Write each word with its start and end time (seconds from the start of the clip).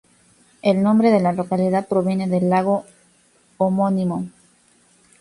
El 0.63 0.81
nombre 0.81 1.11
de 1.11 1.19
la 1.19 1.31
localidad 1.31 1.87
proviene 1.87 2.27
del 2.27 2.49
lago 2.49 2.85
homónimo. 3.59 4.27